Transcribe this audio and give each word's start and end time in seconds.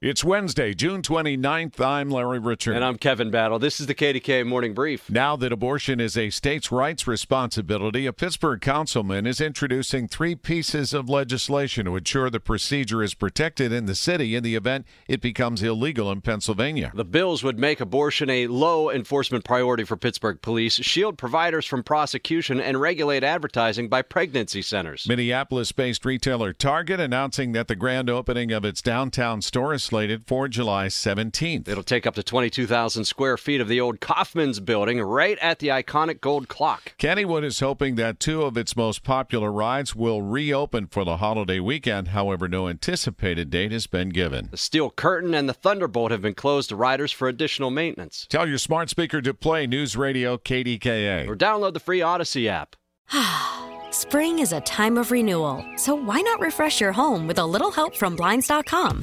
It's 0.00 0.22
Wednesday, 0.22 0.74
June 0.74 1.02
29th. 1.02 1.84
I'm 1.84 2.08
Larry 2.08 2.38
Richert. 2.38 2.76
And 2.76 2.84
I'm 2.84 2.98
Kevin 2.98 3.32
Battle. 3.32 3.58
This 3.58 3.80
is 3.80 3.88
the 3.88 3.96
KDKA 3.96 4.46
Morning 4.46 4.72
Brief. 4.72 5.10
Now 5.10 5.34
that 5.34 5.50
abortion 5.50 5.98
is 5.98 6.16
a 6.16 6.30
states' 6.30 6.70
rights 6.70 7.08
responsibility, 7.08 8.06
a 8.06 8.12
Pittsburgh 8.12 8.60
councilman 8.60 9.26
is 9.26 9.40
introducing 9.40 10.06
three 10.06 10.36
pieces 10.36 10.94
of 10.94 11.08
legislation 11.08 11.86
to 11.86 11.96
ensure 11.96 12.30
the 12.30 12.38
procedure 12.38 13.02
is 13.02 13.14
protected 13.14 13.72
in 13.72 13.86
the 13.86 13.96
city 13.96 14.36
in 14.36 14.44
the 14.44 14.54
event 14.54 14.86
it 15.08 15.20
becomes 15.20 15.64
illegal 15.64 16.12
in 16.12 16.20
Pennsylvania. 16.20 16.92
The 16.94 17.04
bills 17.04 17.42
would 17.42 17.58
make 17.58 17.80
abortion 17.80 18.30
a 18.30 18.46
low 18.46 18.92
enforcement 18.92 19.44
priority 19.44 19.82
for 19.82 19.96
Pittsburgh 19.96 20.40
police, 20.40 20.74
shield 20.74 21.18
providers 21.18 21.66
from 21.66 21.82
prosecution, 21.82 22.60
and 22.60 22.80
regulate 22.80 23.24
advertising 23.24 23.88
by 23.88 24.02
pregnancy 24.02 24.62
centers. 24.62 25.08
Minneapolis 25.08 25.72
based 25.72 26.04
retailer 26.04 26.52
Target 26.52 27.00
announcing 27.00 27.50
that 27.50 27.66
the 27.66 27.74
grand 27.74 28.08
opening 28.08 28.52
of 28.52 28.64
its 28.64 28.80
downtown 28.80 29.42
store 29.42 29.74
is 29.74 29.87
slated 29.88 30.26
for 30.26 30.48
July 30.48 30.88
17th. 30.88 31.66
It'll 31.66 31.82
take 31.82 32.06
up 32.06 32.14
to 32.16 32.22
22,000 32.22 33.06
square 33.06 33.38
feet 33.38 33.62
of 33.62 33.68
the 33.68 33.80
old 33.80 34.00
Kaufmann's 34.00 34.60
building 34.60 35.00
right 35.00 35.38
at 35.38 35.60
the 35.60 35.68
iconic 35.68 36.20
gold 36.20 36.48
clock. 36.48 36.92
Kennywood 36.98 37.42
is 37.42 37.60
hoping 37.60 37.94
that 37.94 38.20
two 38.20 38.42
of 38.42 38.58
its 38.58 38.76
most 38.76 39.02
popular 39.02 39.50
rides 39.50 39.96
will 39.96 40.20
reopen 40.20 40.88
for 40.88 41.04
the 41.04 41.16
holiday 41.16 41.58
weekend. 41.58 42.08
However, 42.08 42.48
no 42.48 42.68
anticipated 42.68 43.48
date 43.48 43.72
has 43.72 43.86
been 43.86 44.10
given. 44.10 44.48
The 44.50 44.58
Steel 44.58 44.90
Curtain 44.90 45.32
and 45.32 45.48
the 45.48 45.54
Thunderbolt 45.54 46.10
have 46.10 46.20
been 46.20 46.34
closed 46.34 46.68
to 46.68 46.76
riders 46.76 47.10
for 47.10 47.26
additional 47.26 47.70
maintenance. 47.70 48.26
Tell 48.28 48.46
your 48.46 48.58
smart 48.58 48.90
speaker 48.90 49.22
to 49.22 49.32
play 49.32 49.66
News 49.66 49.96
Radio 49.96 50.36
KDKA. 50.36 51.26
Or 51.26 51.34
download 51.34 51.72
the 51.72 51.80
free 51.80 52.00
Audacy 52.00 52.46
app. 52.46 52.76
Spring 53.90 54.38
is 54.38 54.52
a 54.52 54.60
time 54.60 54.98
of 54.98 55.10
renewal, 55.10 55.64
so 55.76 55.94
why 55.94 56.20
not 56.20 56.40
refresh 56.40 56.78
your 56.78 56.92
home 56.92 57.26
with 57.26 57.38
a 57.38 57.46
little 57.46 57.70
help 57.70 57.96
from 57.96 58.16
Blinds.com? 58.16 59.02